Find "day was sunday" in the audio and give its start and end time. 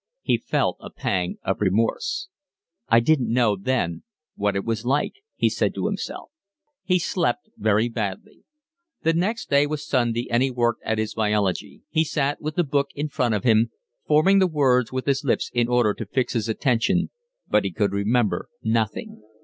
9.51-10.27